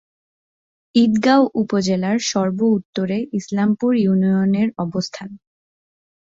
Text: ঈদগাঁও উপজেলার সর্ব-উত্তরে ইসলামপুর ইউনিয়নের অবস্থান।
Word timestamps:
ঈদগাঁও 0.95 1.43
উপজেলার 1.55 2.17
সর্ব-উত্তরে 2.31 3.17
ইসলামপুর 3.39 3.91
ইউনিয়নের 3.97 4.69
অবস্থান। 4.77 5.29